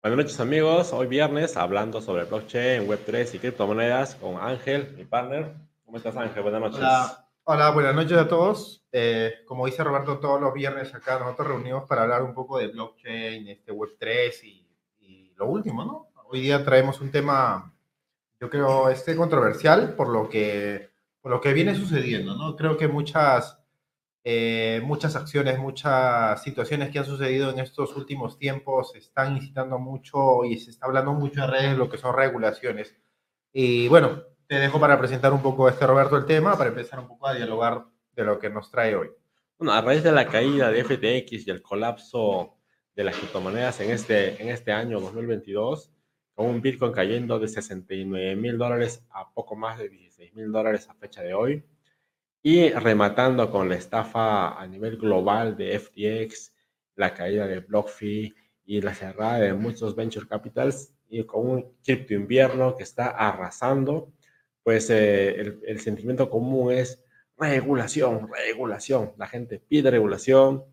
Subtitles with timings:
[0.00, 5.56] Buenas noches amigos, hoy viernes hablando sobre blockchain, Web3 y criptomonedas con Ángel, mi partner.
[5.84, 6.44] ¿Cómo estás Ángel?
[6.44, 6.80] Buenas noches.
[7.42, 8.84] Hola, buenas noches a todos.
[8.92, 12.68] Eh, como dice Roberto, todos los viernes acá nosotros reunimos para hablar un poco de
[12.68, 14.68] blockchain, este Web3 y,
[15.00, 16.06] y lo último, ¿no?
[16.28, 17.74] Hoy día traemos un tema,
[18.40, 20.90] yo creo, este controversial por lo que,
[21.20, 22.54] por lo que viene sucediendo, ¿no?
[22.54, 23.58] Creo que muchas
[24.30, 30.44] eh, muchas acciones, muchas situaciones que han sucedido en estos últimos tiempos están incitando mucho
[30.44, 32.94] y se está hablando mucho en redes de lo que son regulaciones.
[33.54, 37.08] Y bueno, te dejo para presentar un poco este Roberto el tema, para empezar un
[37.08, 39.08] poco a dialogar de lo que nos trae hoy.
[39.56, 42.58] Bueno, a raíz de la caída de FTX y el colapso
[42.94, 45.90] de las criptomonedas en este, en este año 2022,
[46.34, 50.86] con un Bitcoin cayendo de 69 mil dólares a poco más de 16 mil dólares
[50.90, 51.64] a fecha de hoy,
[52.48, 56.54] y rematando con la estafa a nivel global de FTX,
[56.96, 58.34] la caída de BlockFi
[58.64, 64.14] y la cerrada de muchos venture capitals y con un cripto invierno que está arrasando,
[64.62, 67.04] pues eh, el, el, sentimiento común es
[67.36, 69.12] regulación, regulación.
[69.18, 70.64] La gente pide regulación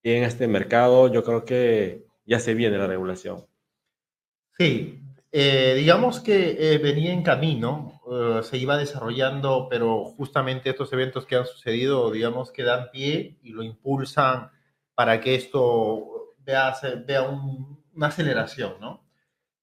[0.00, 3.44] y en este mercado yo creo que ya se viene la regulación.
[4.56, 10.92] Sí, eh, digamos que eh, venía en camino, eh, se iba desarrollando, pero justamente estos
[10.92, 14.50] eventos que han sucedido, digamos que dan pie y lo impulsan
[14.94, 16.74] para que esto vea,
[17.06, 19.06] vea una aceleración, ¿no?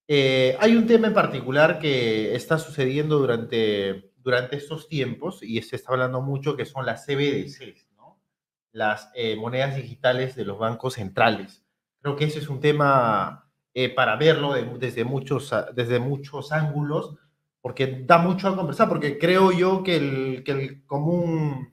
[0.08, 5.92] hay un tema en particular que está sucediendo durante, durante estos tiempos y se está
[5.92, 7.88] hablando mucho que son las CBDCs.
[8.70, 11.64] Las monedas digitales de los bancos centrales.
[12.00, 13.46] Creo que ese es un tema
[13.78, 17.16] eh, para verlo desde, muchos, desde muchos ángulos,
[17.66, 21.68] porque da mucho a conversar, porque creo yo que el, que el común,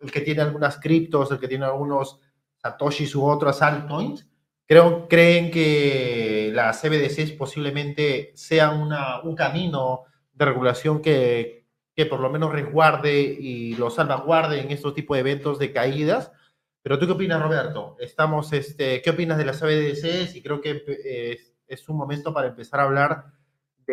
[0.00, 2.18] el que tiene algunas criptos, el que tiene algunos
[2.56, 4.26] satoshis u otras altcoins,
[4.64, 12.20] creo, creen que las CBDCs posiblemente sean una, un camino de regulación que, que por
[12.20, 16.32] lo menos resguarde y lo salvaguarde en estos tipos de eventos de caídas,
[16.80, 17.96] pero tú qué opinas, Roberto?
[18.00, 20.36] Estamos, este, ¿Qué opinas de las CBDCs?
[20.36, 23.41] Y creo que eh, es un momento para empezar a hablar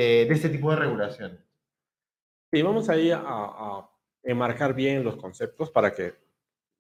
[0.03, 1.39] de, este tipo de regulación.
[2.51, 3.89] Sí, vamos ahí a, a
[4.23, 6.15] enmarcar bien los conceptos para que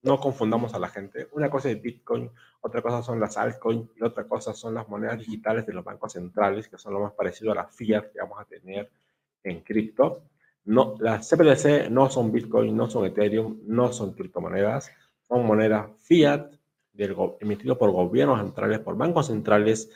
[0.01, 1.27] no confundamos a la gente.
[1.33, 2.31] Una cosa es Bitcoin,
[2.61, 6.13] otra cosa son las altcoins y otra cosa son las monedas digitales de los bancos
[6.13, 8.89] centrales, que son lo más parecido a la fiat que vamos a tener
[9.43, 10.23] en cripto.
[10.65, 14.91] No, las CBDC no son Bitcoin, no son Ethereum, no son criptomonedas
[15.29, 16.51] son moneda fiat
[16.91, 19.91] del, emitido por gobiernos centrales, por bancos centrales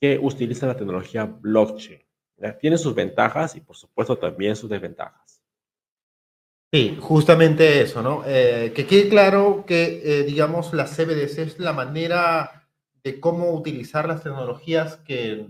[0.00, 2.00] que utilizan la tecnología blockchain.
[2.60, 5.42] Tiene sus ventajas y por supuesto también sus desventajas.
[6.72, 8.22] Sí, justamente eso, ¿no?
[8.26, 12.68] Eh, que quede claro que, eh, digamos, la CBDC es la manera
[13.02, 15.46] de cómo utilizar las tecnologías, que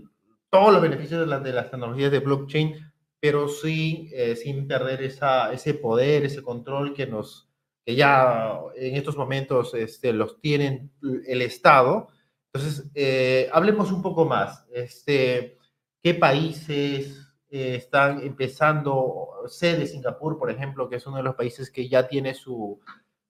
[0.49, 2.89] todos los beneficios de, las de las tecnologías de blockchain,
[3.19, 7.49] pero sí, eh, sin perder esa, ese poder, ese control que nos,
[7.85, 10.91] que ya en estos momentos este, los tienen
[11.27, 12.07] el Estado.
[12.53, 14.65] Entonces, eh, hablemos un poco más.
[14.73, 15.57] Este,
[16.01, 19.27] ¿Qué países eh, están empezando?
[19.47, 22.79] Sede Singapur, por ejemplo, que es uno de los países que ya tiene su,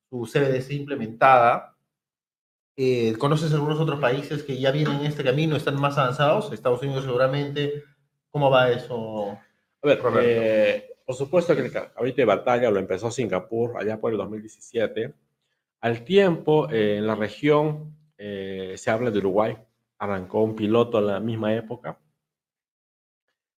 [0.09, 1.75] su CBDC implementada.
[2.75, 6.51] Eh, ¿Conoces algunos otros países que ya vienen en este camino, están más avanzados?
[6.51, 7.83] Estados Unidos seguramente.
[8.29, 9.37] ¿Cómo va eso?
[9.81, 10.89] A ver, Roberto?
[11.09, 15.11] Por supuesto que el ahorita de batalla lo empezó Singapur allá por el 2017.
[15.81, 19.57] Al tiempo, eh, en la región eh, se habla de Uruguay,
[19.97, 21.97] arrancó un piloto en la misma época.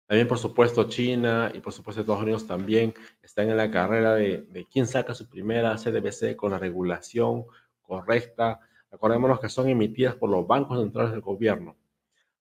[0.10, 4.42] También, por supuesto, China y por supuesto Estados Unidos también están en la carrera de,
[4.42, 7.46] de quién saca su primera CDBC con la regulación
[7.84, 8.60] correcta.
[8.90, 11.78] Acordémonos que son emitidas por los bancos centrales del gobierno.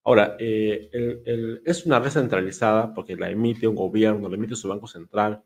[0.03, 4.87] Ahora, eh, es una red centralizada porque la emite un gobierno, la emite su banco
[4.87, 5.43] central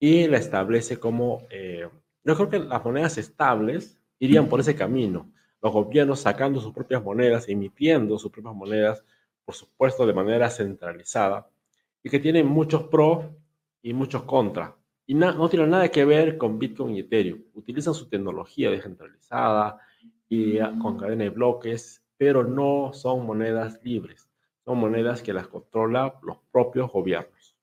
[0.00, 1.86] y la establece como, eh,
[2.24, 5.30] yo creo que las monedas estables irían por ese camino,
[5.60, 9.04] los gobiernos sacando sus propias monedas, emitiendo sus propias monedas,
[9.44, 11.46] por supuesto de manera centralizada,
[12.02, 13.26] y que tienen muchos pros
[13.82, 14.72] y muchos contras.
[15.06, 17.42] Y no tienen nada que ver con Bitcoin y Ethereum.
[17.54, 19.78] Utilizan su tecnología descentralizada
[20.28, 24.28] y con cadena de bloques pero no son monedas libres,
[24.64, 27.56] son monedas que las controlan los propios gobiernos.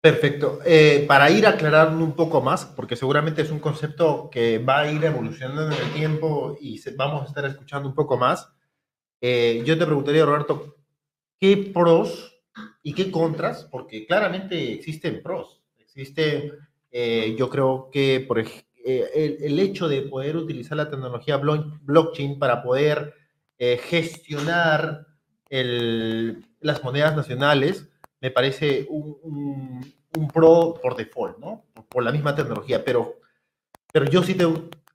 [0.00, 0.60] Perfecto.
[0.64, 4.90] Eh, para ir aclarando un poco más, porque seguramente es un concepto que va a
[4.90, 8.48] ir evolucionando en el tiempo y vamos a estar escuchando un poco más,
[9.20, 10.76] eh, yo te preguntaría, Roberto,
[11.38, 12.35] ¿qué pros
[12.86, 13.64] y qué contras?
[13.64, 15.60] Porque claramente existen pros.
[15.76, 16.52] Existe,
[16.92, 18.48] eh, yo creo que por el,
[18.84, 23.12] el, hecho de poder utilizar la tecnología blockchain para poder
[23.58, 25.04] eh, gestionar
[25.50, 27.88] las monedas nacionales,
[28.20, 29.84] me parece un,
[30.32, 31.64] pro por default, ¿no?
[31.88, 33.16] Por la misma tecnología, pero,
[33.92, 34.46] pero yo sí te,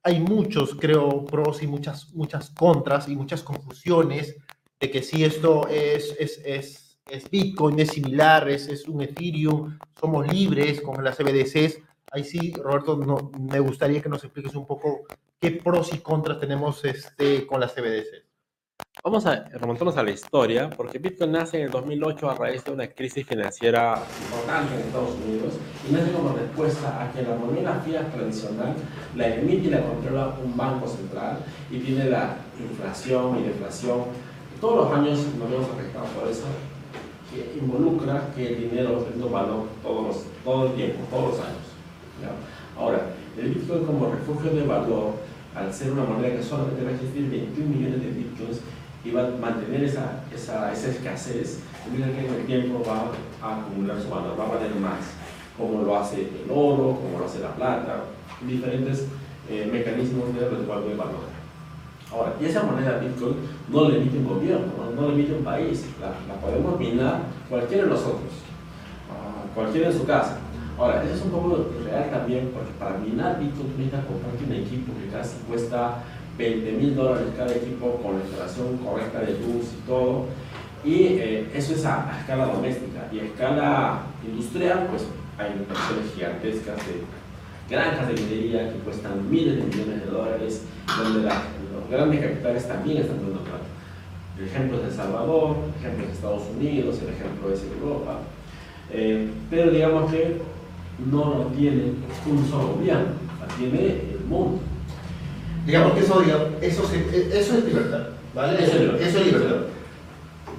[0.02, 4.38] hay muchos, creo, pros y muchas, muchas contras y muchas confusiones
[4.80, 9.78] de que si esto es, es, es, es Bitcoin, es similar, es, es un Ethereum,
[10.00, 11.80] somos libres con las CBDCs.
[12.12, 15.02] Ahí sí, Roberto, no, me gustaría que nos expliques un poco
[15.40, 18.24] qué pros y contras tenemos este, con las CBDCs.
[19.04, 22.72] Vamos a remontarnos a la historia, porque Bitcoin nace en el 2008 a raíz de
[22.72, 25.54] una crisis financiera importante en Estados Unidos
[25.90, 28.76] y nace como respuesta a que la moneda fiat tradicional
[29.16, 34.04] la emite y la controla un banco central y tiene la inflación y deflación.
[34.60, 36.46] Todos los años nos vemos afectados por eso,
[37.32, 41.72] que involucra que el dinero teniendo valor todos todo el tiempo, todos los años.
[42.78, 45.14] Ahora, el Bitcoin como refugio de valor,
[45.56, 48.60] al ser una moneda que solamente va a existir 21 millones de Bitcoins,
[49.04, 53.12] y va a mantener esa, escasez, que en el tiempo va
[53.42, 55.00] a acumular su valor, va a valer más,
[55.58, 58.04] como lo hace el oro, como lo hace la plata,
[58.48, 59.08] diferentes
[59.50, 61.41] eh, mecanismos de resguardo de valor.
[62.12, 63.36] Ahora, y esa moneda Bitcoin
[63.70, 67.90] no la emite un gobierno, no, la emite un país, la, podemos minar cualquiera de
[67.90, 68.32] nosotros,
[69.10, 70.38] uh, cualquiera en su casa.
[70.78, 74.54] Ahora, eso es un poco real también, porque para minar Bitcoin tú necesitas comprarte un
[74.54, 76.04] equipo que casi cuesta
[76.38, 80.26] 20 mil dólares cada equipo con la instalación correcta de luz y todo.
[80.84, 83.08] Y eh, eso es a, escala doméstica.
[83.12, 85.06] Y a escala industrial, pues
[85.38, 87.04] hay inversiones gigantescas de
[87.70, 90.66] granjas de minería que cuestan miles de millones de dólares,
[90.98, 91.34] donde los
[91.92, 93.66] grandes capitales también están dando plata.
[94.40, 98.20] El ejemplo es El Salvador, el ejemplo es Estados Unidos, el ejemplo es Europa.
[98.92, 100.38] Eh, pero digamos que
[101.10, 101.94] no lo tiene
[102.26, 103.06] un solo gobierno,
[103.40, 104.60] lo tiene el mundo.
[105.66, 106.22] Digamos que eso,
[106.62, 108.64] eso, eso es libertad, ¿vale?
[108.64, 109.58] Eso, es libertad.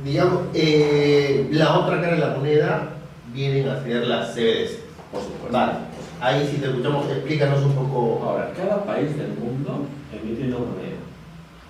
[0.05, 2.91] Digamos, eh, la otra cara de la moneda
[3.33, 4.79] vienen a ser las CBDC.
[5.11, 5.53] Por supuesto.
[5.53, 5.73] Vale.
[6.21, 8.23] Ahí si te escuchamos, explícanos un poco.
[8.25, 11.12] Ahora, cada país del mundo emite una moneda.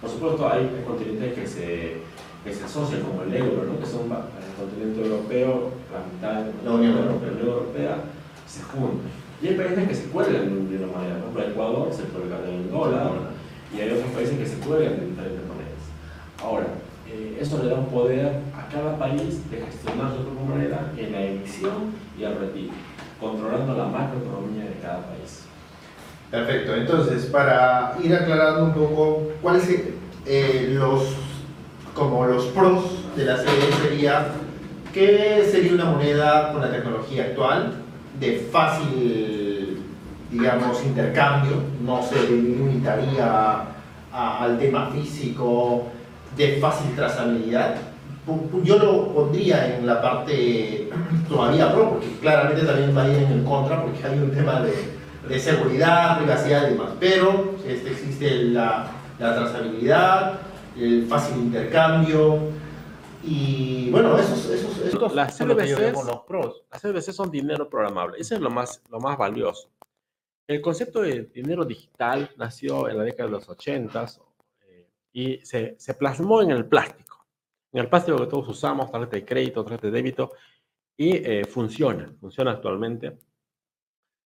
[0.02, 1.96] Por supuesto, hay continentes que se,
[2.44, 3.80] que se asocian como el euro, ¿no?
[3.80, 7.96] que son el continente europeo, la mitad de la Unión Europea,
[8.46, 12.04] se juntan y hay países que se cuelgan de una manera, por ejemplo, Ecuador se
[12.04, 13.10] cuelga del dólar
[13.76, 15.82] y hay otros países que se cuelgan de diferentes monedas.
[16.40, 16.66] Ahora,
[17.10, 21.12] eh, eso le da un poder a cada país de gestionar su propia moneda en
[21.12, 22.72] la emisión y el retiro,
[23.20, 25.41] controlando la macroeconomía de cada país.
[26.32, 29.68] Perfecto, entonces para ir aclarando un poco, ¿cuáles
[30.26, 31.14] eh, los,
[31.94, 32.84] los pros
[33.14, 34.26] de la serie sería,
[34.92, 37.82] ¿qué sería una moneda con la tecnología actual?
[38.18, 39.82] de fácil,
[40.30, 43.64] digamos, intercambio, no se limitaría
[44.12, 45.88] al tema físico,
[46.36, 47.76] de fácil trazabilidad.
[48.62, 50.88] Yo lo pondría en la parte
[51.28, 54.60] todavía pro, porque claramente también va a ir en el contra, porque hay un tema
[54.60, 54.72] de,
[55.32, 56.90] de seguridad, privacidad y demás.
[57.00, 60.40] Pero este, existe la, la trazabilidad,
[60.76, 62.52] el fácil intercambio,
[63.24, 66.64] y bueno, esos, esos, esos las CBDCs, los pros.
[66.70, 68.18] Las CBDCs son dinero programable.
[68.18, 69.70] Eso es lo más, lo más valioso.
[70.46, 74.06] El concepto de dinero digital nació en la década de los 80
[74.68, 77.26] eh, y se, se, plasmó en el plástico.
[77.72, 80.32] En el plástico que todos usamos, tarjeta de crédito, tarjeta de débito,
[80.94, 83.16] y eh, funciona, funciona actualmente.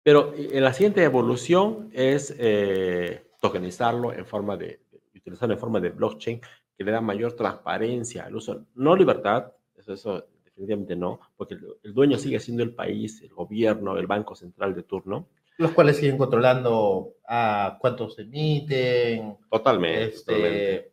[0.02, 2.35] Pero eh, la siguiente evolución es
[3.40, 4.80] tokenizarlo en forma de,
[5.14, 6.40] utilizarlo en forma de blockchain
[6.76, 11.92] que le da mayor transparencia al uso, no libertad, eso, eso definitivamente no, porque el,
[11.92, 15.28] dueño sigue siendo el país, el gobierno, el banco central de turno.
[15.59, 19.37] Los cuales siguen controlando a cuántos emiten.
[19.50, 20.92] Totalmente, este,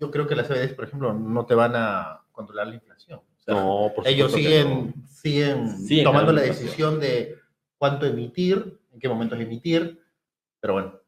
[0.00, 3.20] Yo creo que las CBDs, por ejemplo, no te van a controlar la inflación.
[3.46, 7.36] no, por ellos siguen, siguen tomando la decisión de
[7.84, 10.02] cuánto emitir, en qué momentos emitir,
[10.58, 11.00] pero bueno.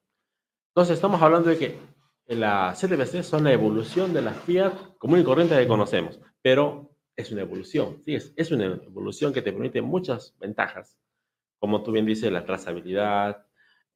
[0.68, 1.78] Entonces estamos hablando de que
[2.26, 7.32] la CTBC son la evolución de la fiat común y corriente que conocemos, pero es
[7.32, 8.14] una evolución, ¿sí?
[8.14, 10.98] es, es una evolución que te permite muchas ventajas,
[11.58, 13.46] como tú bien dices, la trazabilidad,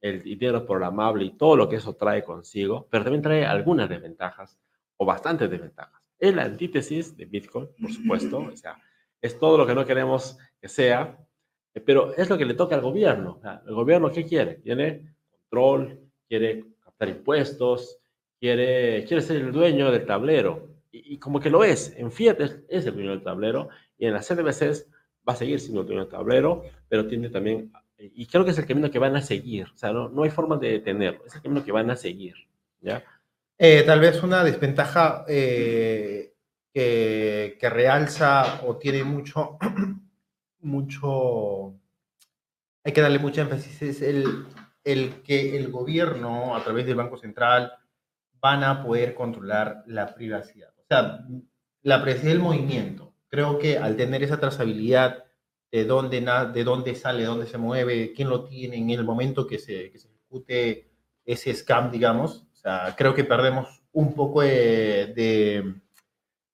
[0.01, 4.59] el dinero programable y todo lo que eso trae consigo, pero también trae algunas desventajas
[4.97, 6.01] o bastantes desventajas.
[6.19, 8.79] Es la antítesis de Bitcoin, por supuesto, o sea,
[9.21, 11.19] es todo lo que no queremos que sea,
[11.85, 13.41] pero es lo que le toca al gobierno.
[13.67, 14.55] ¿El gobierno qué quiere?
[14.57, 17.99] Tiene control, quiere captar impuestos,
[18.41, 20.69] quiere, quiere ser el dueño del tablero.
[20.93, 24.27] Y, como que lo es, en Fiat es, el dueño del tablero y en las
[24.27, 24.89] CDBCs
[25.29, 28.59] va a seguir siendo el dueño del tablero, pero tiene también, y creo que es
[28.59, 31.37] el camino que van a seguir, o sea, no, no hay forma de detenerlo, es
[31.37, 32.35] el camino que van a seguir,
[32.81, 33.05] ¿ya?
[33.57, 36.33] Eh, tal vez una desventaja, eh,
[36.73, 39.59] que, que realza o tiene mucho,
[40.62, 41.75] mucho,
[42.85, 44.47] hay que darle mucha énfasis, es el,
[44.85, 47.73] el que el gobierno, a través del Banco Central,
[48.40, 50.71] van a poder controlar la privacidad.
[50.79, 51.26] O sea,
[51.83, 53.14] la privacidad del movimiento.
[53.29, 55.25] Creo que al tener esa trazabilidad
[55.71, 56.21] de dónde,
[56.52, 59.99] de dónde sale, dónde se mueve, quién lo tiene en el momento que se, que
[59.99, 60.90] se ejecute
[61.25, 65.75] ese scam, digamos, o sea, creo que perdemos un poco de, de,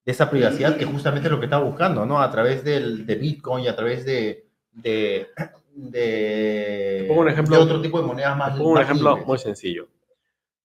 [0.06, 2.20] esa privacidad que justamente es lo que está buscando, ¿no?
[2.20, 5.26] A través del, de Bitcoin y a través de, de,
[5.74, 8.56] de, un ejemplo, otro tipo de monedas más.
[8.56, 9.88] Pongo un ejemplo muy sencillo.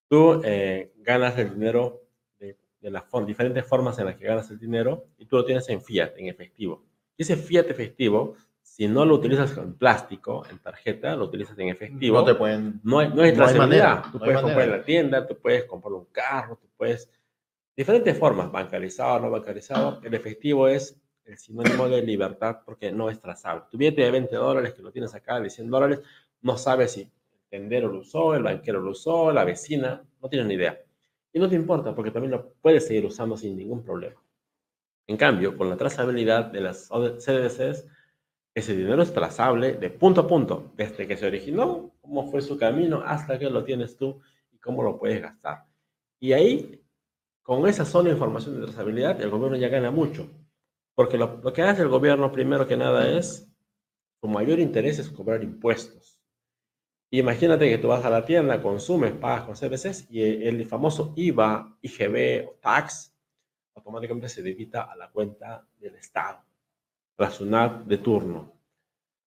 [0.08, 2.04] Tú eh, ganas el dinero
[2.40, 5.68] de, de las diferentes formas en las que ganas el dinero y tú lo tienes
[5.70, 6.84] en fiat, en efectivo.
[7.18, 11.70] Y ese fiat efectivo, si no lo utilizas en plástico, en tarjeta, lo utilizas en
[11.70, 12.18] efectivo.
[12.20, 12.80] No te pueden.
[12.84, 14.04] No hay, no hay manera.
[14.12, 17.10] Tú puedes comprar en la tienda, tú puedes comprar un carro, tú puedes.
[17.76, 20.02] Diferentes formas, bancarizado, no bancarizado.
[20.04, 23.64] El efectivo es el sinónimo de libertad porque no es trazable.
[23.70, 26.02] Tu billete de 20 dólares que lo tienes acá de 100 dólares,
[26.42, 27.10] no sabes si el
[27.50, 30.80] tendero lo usó, el banquero lo usó, la vecina, no tienes ni idea.
[31.34, 34.22] Y no te importa porque también lo puedes seguir usando sin ningún problema.
[35.08, 37.88] En cambio, con la trazabilidad de las CDCs,
[38.54, 42.58] ese dinero es trazable de punto a punto, desde que se originó, cómo fue su
[42.58, 45.66] camino, hasta que lo tienes tú y cómo lo puedes gastar.
[46.20, 46.82] Y ahí,
[47.44, 50.30] con esa sola información de trazabilidad, el gobierno ya gana mucho.
[50.96, 53.50] Porque lo, que hace el gobierno, primero que nada, es,
[54.20, 56.20] su mayor interés es cobrar impuestos.
[57.10, 61.78] imagínate que tú vas a la tienda, consumes, pagas con CBCs y el, famoso IVA,
[61.82, 63.16] IGB o tax
[63.76, 66.44] automáticamente se debita a la cuenta del Estado,
[67.18, 68.54] la SUNAT de turno.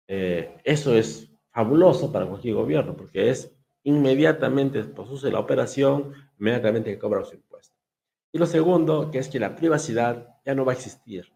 [0.07, 6.99] Eh, eso es fabuloso para cualquier gobierno porque es inmediatamente, pues la operación, inmediatamente que
[6.99, 7.52] cobra los impuestos.
[8.33, 11.31] Y lo segundo, que es que la privacidad ya no va a existir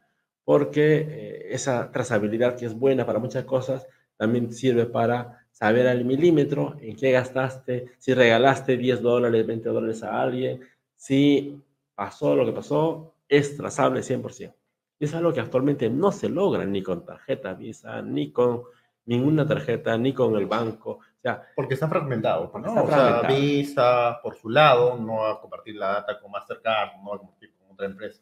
[0.48, 3.86] porque eh, esa trazabilidad que es buena para muchas cosas
[4.16, 10.04] también sirve para saber al milímetro en qué gastaste, si regalaste 10 dólares, 20 dólares
[10.04, 10.62] a alguien,
[10.96, 11.62] si
[11.94, 14.54] pasó lo que pasó, es trazable 100%.
[15.00, 18.64] Y es algo que actualmente no se logra ni con tarjeta Visa, ni con
[19.06, 21.00] ninguna tarjeta, ni con el banco.
[21.18, 22.52] O sea, porque está fragmentado.
[22.54, 22.68] ¿no?
[22.68, 23.36] Está fragmentado.
[23.36, 27.20] Visa, por su lado, no va a compartir la data con Mastercard, no va a
[27.20, 28.22] compartir con otra empresa.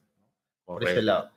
[0.64, 1.32] Por ese lado.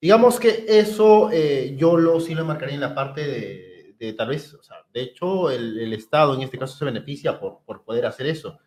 [0.00, 4.52] Digamos que eso eh, yo lo sí lo marcaría en la parte de, tal vez,
[4.52, 8.26] o sea, de hecho el, Estado en este caso se beneficia por, por poder hacer
[8.26, 8.58] eso.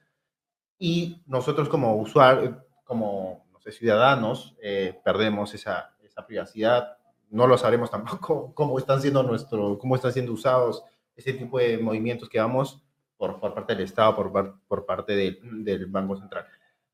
[0.80, 6.98] Y nosotros como usuarios, como, no sé, ciudadanos, eh, perdemos esa, esa privacidad.
[7.30, 10.84] No lo sabremos tampoco cómo están siendo nuestro, cómo están siendo usados
[11.18, 12.82] ese tipo de movimientos que vamos
[13.18, 16.46] por, por parte del Estado, por, por parte del, del Banco Central.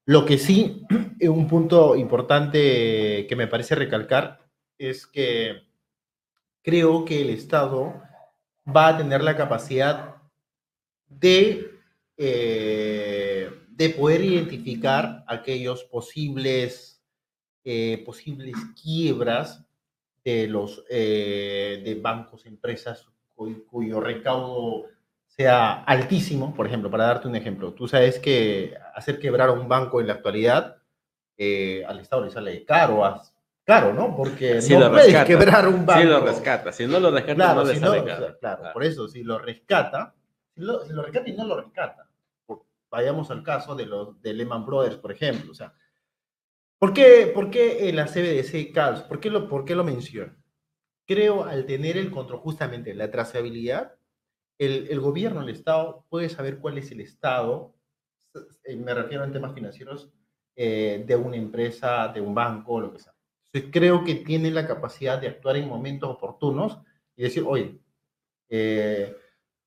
[0.06, 0.86] Lo que sí,
[1.22, 4.40] un punto importante que me parece recalcar
[4.78, 5.68] es que
[6.62, 8.02] creo que el Estado
[8.66, 10.16] va a tener la capacidad
[11.08, 11.72] de,
[12.18, 17.04] eh, de poder identificar aquellos posibles,
[17.64, 19.66] eh, posibles quiebras
[20.24, 24.86] de los eh, de bancos, empresas cuyo recaudo
[25.36, 29.68] sea altísimo, por ejemplo, para darte un ejemplo, tú sabes que hacer quebrar a un
[29.68, 30.78] banco en la actualidad
[31.38, 33.02] eh, al Estado le sale caro,
[33.64, 34.16] caro, ¿no?
[34.16, 36.02] Porque no puedes quebrar un banco.
[36.02, 38.38] Si lo rescata, si no lo rescata, claro, no le sale caro.
[38.40, 40.14] claro, por eso, si lo rescata,
[40.54, 42.08] si lo, rescata y no lo rescata,
[42.92, 45.74] vayamos al caso de los de Lehman Brothers, por ejemplo, o sea,
[46.78, 49.02] ¿por qué, por qué la CBDC CALS?
[49.02, 50.36] ¿Por qué lo, por qué lo menciono?
[51.06, 53.96] Creo al tener el control, justamente la trazabilidad,
[54.58, 57.76] el, gobierno, el Estado, puede saber cuál es el estado,
[58.64, 60.10] eh, me refiero en temas financieros,
[60.56, 63.14] eh, de una empresa, de un banco, lo que sea.
[63.48, 66.80] Entonces, creo que tiene la capacidad de actuar en momentos oportunos
[67.16, 67.80] y decir, oye,
[68.50, 69.16] eh,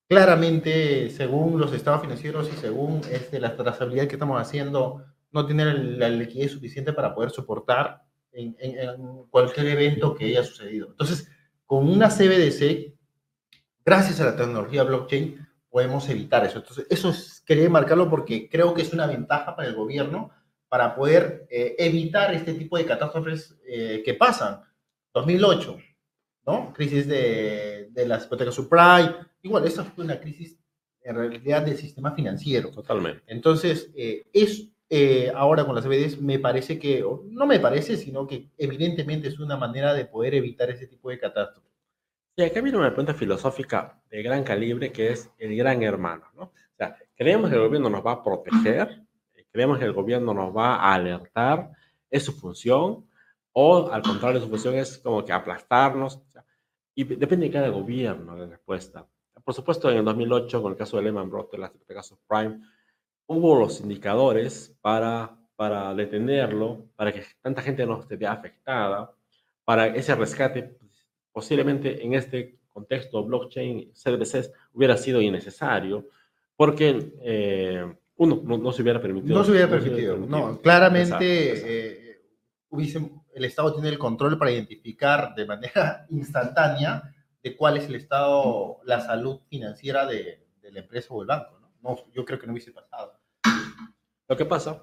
[0.09, 5.75] claramente, según los estados financieros y según este, la trazabilidad que estamos haciendo, no tiene
[5.75, 8.06] la, liquidez suficiente para poder soportar
[8.37, 10.89] en, en, cualquier evento que haya sucedido.
[10.91, 11.29] Entonces,
[11.65, 12.95] con una CBDC
[13.85, 16.59] gracias a la tecnología blockchain podemos evitar eso.
[16.59, 20.31] Entonces, eso es, quería marcarlo porque creo que es una ventaja para el gobierno
[20.69, 24.63] para poder eh, evitar este tipo de catástrofes eh, que pasan.
[25.15, 25.79] 2008,
[26.47, 26.73] ¿no?
[26.73, 29.17] Crisis de, de las hipotecas subprime.
[29.43, 30.59] Igual, esa fue una crisis
[31.03, 32.71] en realidad del sistema financiero.
[32.71, 33.23] Totalmente.
[33.27, 34.69] Entonces, eh, es
[35.35, 39.57] ahora con las CBDs, me parece que, no me parece, sino que evidentemente es una
[39.57, 41.73] manera de poder evitar ese tipo de catástrofes.
[42.37, 46.43] Y acá viene una pregunta filosófica de gran calibre que es el gran hermano, ¿no?
[46.43, 49.03] O sea, ¿creemos que el gobierno nos va a proteger?
[49.51, 51.71] ¿Creemos que el gobierno nos va a alertar?
[52.11, 53.07] ¿Es su función?
[53.59, 56.23] o al contrario, su función es como que aplastarnos.
[56.95, 59.07] y depende de cada gobierno la respuesta.
[59.43, 62.61] Por supuesto, en el 2008, con el caso de Lehman Brothers, el caso Prime,
[63.27, 69.13] hubo los indicadores para, para detenerlo, para que tanta gente no esté afectada,
[69.65, 70.79] para ese rescate,
[71.33, 76.09] posiblemente en este contexto blockchain, CDBCs hubiera sido innecesario,
[76.57, 79.37] porque eh, uno no, se hubiera permitido.
[79.37, 82.21] No se hubiera permitido, no, claramente eh,
[83.35, 87.03] el Estado tiene el control para identificar de manera instantánea
[87.43, 91.59] de cuál es el estado, la salud financiera de, de la empresa o el banco.
[91.61, 91.71] ¿no?
[91.83, 91.97] ¿no?
[92.13, 93.16] yo creo que no hubiese pasado.
[94.29, 94.83] Lo que pasa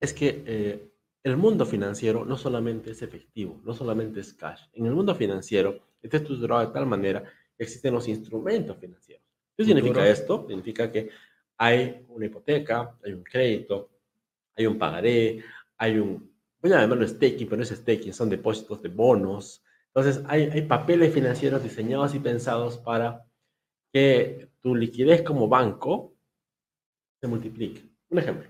[0.00, 0.92] es que eh,
[1.22, 4.62] el mundo financiero no solamente es efectivo, no solamente es cash.
[4.72, 7.22] En el mundo financiero está estructurado de tal manera
[7.56, 9.24] que existen los instrumentos financieros.
[9.56, 10.46] ¿Qué significa esto?
[10.46, 11.10] Significa que
[11.56, 13.90] hay una hipoteca, hay un crédito,
[14.56, 15.42] hay un pagaré,
[15.76, 19.64] hay un, voy a llamarlo staking, pero no es staking, son depósitos de bonos.
[19.92, 23.24] Entonces, hay, hay papeles financieros diseñados y pensados para
[23.92, 26.14] que tu liquidez como banco
[27.20, 27.82] se multiplique.
[28.10, 28.48] Un ejemplo.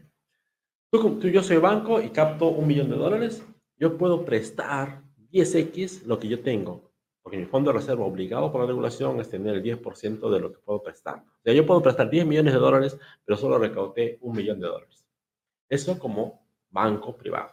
[0.90, 3.44] Tú, tú, yo soy banco y capto un millón de dólares,
[3.76, 6.90] yo puedo prestar 10x lo que yo tengo,
[7.22, 10.52] porque mi fondo de reserva obligado por la regulación es tener el 10% de lo
[10.52, 11.18] que puedo prestar.
[11.18, 14.68] O sea, yo puedo prestar 10 millones de dólares, pero solo recaudé un millón de
[14.68, 15.06] dólares.
[15.68, 17.52] Eso como banco privado.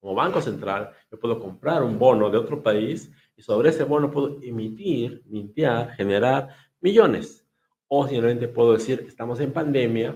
[0.00, 4.10] Como banco central, yo puedo comprar un bono de otro país y sobre ese bono
[4.10, 6.48] puedo emitir, mintear, generar
[6.80, 7.45] millones.
[7.88, 10.14] O simplemente puedo decir, estamos en pandemia,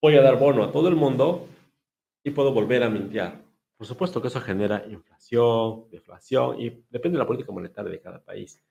[0.00, 1.46] voy a dar bono a todo el mundo
[2.24, 3.42] y puedo volver a mintear.
[3.76, 8.22] Por supuesto que eso genera inflación, deflación y depende de la política monetaria de cada
[8.22, 8.62] país.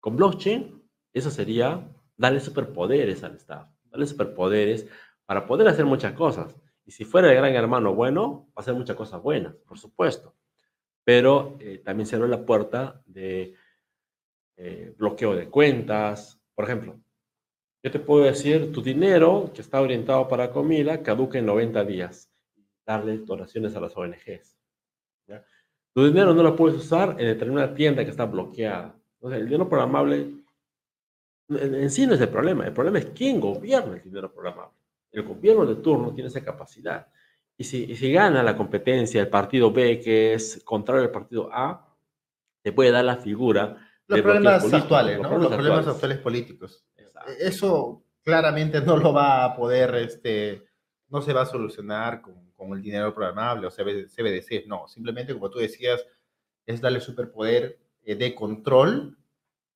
[0.00, 0.82] Con blockchain,
[1.12, 4.86] eso sería darle superpoderes al Estado, darle superpoderes
[5.24, 6.60] para poder hacer muchas cosas.
[6.84, 10.34] Y si fuera el gran hermano bueno, va a hacer muchas cosas buenas, por supuesto.
[11.04, 13.54] Pero eh, también se abre la puerta de
[14.56, 16.40] eh, bloqueo de cuentas.
[16.54, 16.98] Por ejemplo,
[17.82, 22.30] yo te puedo decir, tu dinero que está orientado para comida caduca en 90 días.
[22.86, 24.56] Darle donaciones a las ONGs.
[25.94, 28.96] Tu dinero no lo puedes usar en determinada tienda que está bloqueada.
[29.16, 30.44] Entonces, el dinero programable
[31.48, 32.66] en, sí no es el problema.
[32.66, 34.78] El problema es quién gobierna el dinero programable.
[35.12, 37.06] El gobierno de turno tiene esa capacidad.
[37.56, 41.48] Y si, y si gana la competencia el partido B, que es contrario al partido
[41.52, 41.96] A,
[42.62, 45.38] te puede dar la figura los problemas actuales, ¿no?
[45.38, 46.18] Los problemas, actuales.
[46.18, 46.84] políticos.
[47.38, 50.64] Eso claramente no lo va a poder, este,
[51.08, 55.50] no se va a solucionar con, con el dinero programable o CBDC, no, simplemente como
[55.50, 56.04] tú decías,
[56.66, 59.16] es darle superpoder eh, de control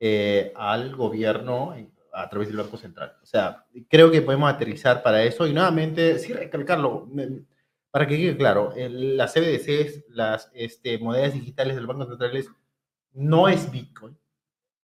[0.01, 1.75] eh, al gobierno
[2.13, 3.17] a través del Banco Central.
[3.23, 7.09] O sea, creo que podemos aterrizar para eso y nuevamente, sí recalcarlo,
[7.91, 12.37] para que quede claro, las CBDCs, las este, monedas digitales del Banco Central
[13.19, 14.17] no es Bitcoin,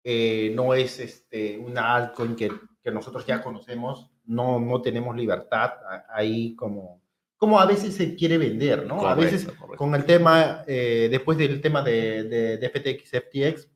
[0.04, 2.52] eh, no es este, una altcoin que,
[2.84, 5.72] que, nosotros ya conocemos, no, no tenemos libertad
[6.10, 7.02] ahí como,
[7.38, 9.08] como a veces se quiere vender, ¿no?
[9.08, 13.70] a veces con el tema, eh, después del tema de, de, FTX, FTX,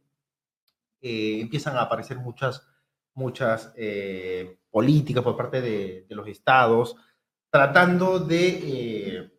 [1.02, 2.68] eh, empiezan a aparecer muchas,
[3.14, 3.74] muchas
[4.70, 6.98] políticas por parte de, de, los estados,
[7.50, 9.32] tratando de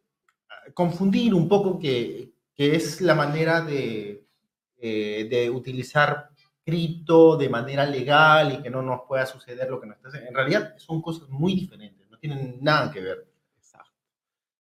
[0.73, 4.24] confundir un poco que, que es la manera de
[4.87, 6.29] eh, de utilizar
[6.63, 10.29] cripto de manera legal y que no nos pueda suceder lo que nos está haciendo.
[10.29, 13.27] En realidad son cosas muy diferentes, no tienen nada que ver.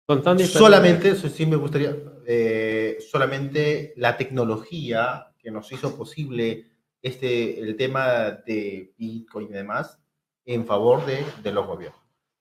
[0.08, 0.36] Son tan.
[0.40, 1.94] Solamente, eso sí me gustaría,
[2.26, 6.66] eh, solamente la tecnología que nos hizo posible
[7.00, 10.00] este, el tema de Bitcoin y demás
[10.46, 12.00] en favor de, de los gobiernos.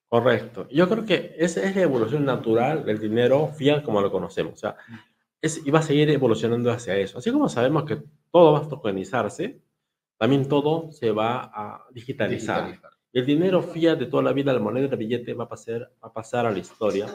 [0.10, 0.68] Correcto.
[0.72, 4.54] Yo creo que esa es la evolución natural del dinero fiat como lo conocemos.
[4.54, 4.78] O sea,
[5.42, 7.18] es, y va a seguir evolucionando hacia eso.
[7.18, 9.62] Así como sabemos que todo va a tokenizarse,
[10.18, 12.80] también todo se va a digitalizar.
[13.12, 15.92] Y el dinero fiat de toda la vida, la moneda de billete, va a pasar,
[16.04, 17.08] va a, pasar a la historia.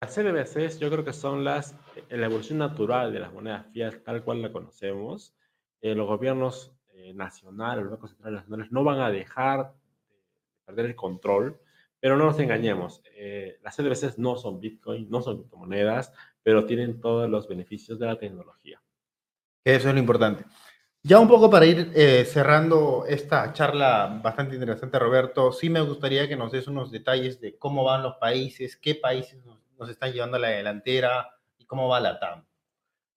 [0.00, 1.74] Las CBDCs yo creo que son las,
[2.10, 5.34] la evolución natural de las monedas fiat tal cual la conocemos.
[5.80, 9.72] Eh, los gobiernos eh, nacionales, los bancos centrales nacionales no van a dejar
[10.08, 11.60] de perder el control,
[12.00, 13.02] pero no nos engañemos.
[13.14, 16.12] Eh, las CBDCs no son Bitcoin, no son criptomonedas,
[16.46, 18.80] pero tienen todos los beneficios de la tecnología.
[19.64, 20.44] Eso es lo importante.
[21.02, 26.28] Ya un poco para ir eh, cerrando esta charla bastante interesante, Roberto, sí me gustaría
[26.28, 29.44] que nos des unos detalles de cómo van los países, qué países
[29.76, 31.28] nos, están llevando a la delantera
[31.58, 32.46] y cómo va la TAM.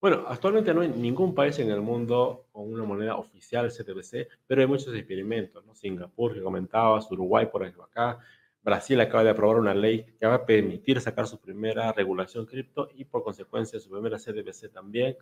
[0.02, 4.62] Bueno, actualmente no hay ningún país en el mundo con una moneda oficial CTBC, pero
[4.62, 5.76] hay muchos experimentos, ¿no?
[5.76, 8.18] Singapur, que comentabas, Uruguay, por ejemplo, acá,
[8.62, 12.90] Brasil acaba de aprobar una ley que va a permitir sacar su primera regulación cripto
[12.96, 15.16] y por consecuencia su primera CDBC también.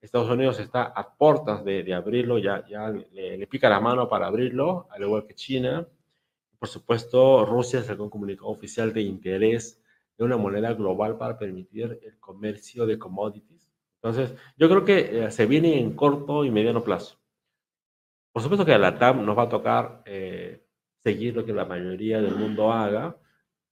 [0.00, 4.88] Estados Unidos está a puertas de, abrirlo, ya, ya le, pica la mano para abrirlo,
[4.90, 5.86] al igual que China.
[6.58, 9.80] Por supuesto, Rusia sacó un comunicado oficial de interés
[10.18, 13.70] de una moneda global para permitir el comercio de commodities.
[14.02, 17.16] Entonces, yo creo que eh, se viene en corto y mediano plazo.
[18.32, 20.61] Por supuesto que a la TAM nos va a tocar eh,
[21.02, 23.16] seguir lo que la mayoría del mundo haga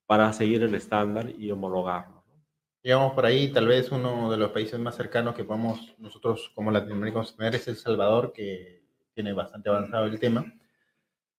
[0.07, 2.25] para seguir el estándar y homologarlo.
[2.83, 6.71] Digamos, por ahí tal vez uno de los países más cercanos que podemos nosotros como
[6.71, 8.83] latinoamericanos tener es El Salvador, que
[9.15, 10.53] tiene bastante avanzado el tema.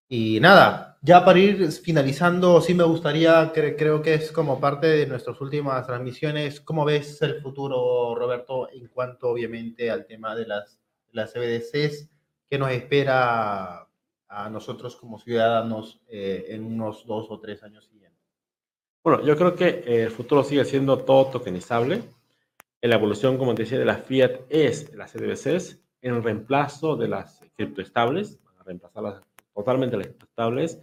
[0.08, 5.06] Y nada, ya para ir finalizando, sí me gustaría, creo que es como parte de
[5.06, 10.78] nuestras últimas transmisiones, ¿cómo ves el futuro, Roberto, en cuanto obviamente al tema de las,
[11.12, 12.10] las CBDCs?
[12.48, 13.88] ¿Qué nos espera
[14.32, 18.18] a nosotros como ciudadanos eh, en unos dos o tres años siguientes?
[19.04, 22.02] Bueno, yo creo que eh, el futuro sigue siendo todo tokenizable.
[22.80, 27.40] La evolución, como te decía, de la fiat es las CBDCs en reemplazo de las
[27.54, 29.22] criptoestables, reemplazarlas
[29.54, 30.80] totalmente las criptoestables.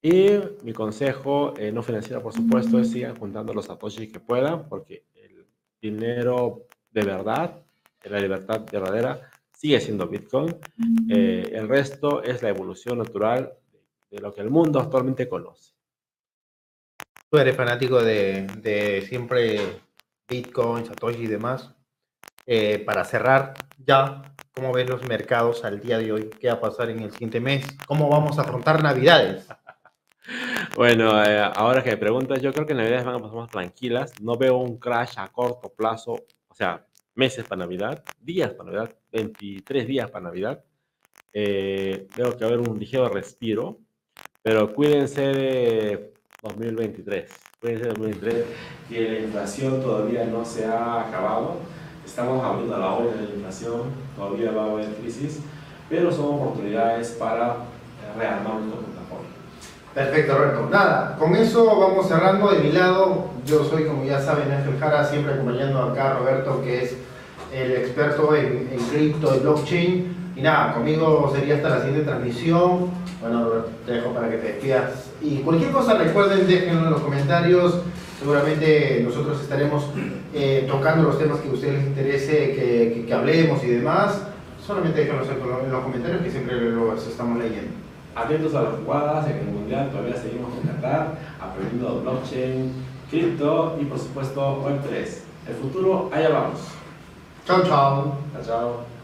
[0.00, 4.68] Y mi consejo, eh, no financiero por supuesto, es sigan juntando los satoshis que puedan,
[4.68, 5.46] porque el
[5.82, 7.60] dinero de verdad,
[8.04, 10.56] la libertad verdadera, sigue siendo Bitcoin.
[11.10, 13.52] Eh, el resto es la evolución natural
[14.08, 15.74] de lo que el mundo actualmente conoce.
[17.28, 19.80] Tú eres fanático de, de siempre
[20.28, 21.74] Bitcoin, Satoshi y demás.
[22.46, 26.30] Eh, para cerrar ya, ¿cómo ves los mercados al día de hoy?
[26.38, 27.66] ¿Qué va a pasar en el siguiente mes?
[27.88, 29.46] ¿Cómo vamos a afrontar Navidades?
[30.76, 34.12] Bueno, eh, ahora que me preguntas, yo creo que Navidades van a pasar más tranquilas.
[34.20, 36.12] No veo un crash a corto plazo,
[36.48, 36.86] o sea,
[37.18, 40.64] meses para Navidad, días para Navidad, 23 días para Navidad.
[41.32, 43.80] Eh, veo que va a haber un ligero respiro,
[44.40, 47.28] pero cuídense de 2023.
[47.60, 48.44] Cuídense de 2023,
[48.88, 51.56] que la inflación todavía no se ha acabado.
[52.06, 55.40] Estamos abriendo la olla de la inflación, todavía va a haber crisis,
[55.88, 57.56] pero son oportunidades para
[58.16, 59.28] rearmar nuestro portafolio.
[59.92, 60.68] Perfecto, Roberto.
[60.70, 62.52] Nada, con eso vamos cerrando.
[62.52, 66.62] De mi lado, yo soy, como ya saben, Ángel Jara, siempre acompañando acá a Roberto,
[66.62, 67.07] que es
[67.52, 70.18] el experto en, en cripto y blockchain.
[70.36, 72.90] Y nada, conmigo sería hasta la siguiente transmisión.
[73.20, 73.48] Bueno,
[73.84, 75.10] te dejo para que te despidas.
[75.20, 77.80] Y cualquier cosa, recuerden, déjenlo en los comentarios.
[78.18, 79.86] Seguramente nosotros estaremos
[80.34, 84.22] eh, tocando los temas que a ustedes les interese que, que, hablemos y demás.
[84.64, 85.24] Solamente déjenlo
[85.64, 87.72] en los comentarios que siempre los estamos leyendo.
[88.14, 92.72] Atentos a las jugadas en el mundial, todavía seguimos con Qatar, aprendiendo blockchain,
[93.10, 95.18] cripto y por supuesto Web3.
[95.48, 96.60] El futuro, allá vamos.
[97.48, 98.97] 周总，大家好。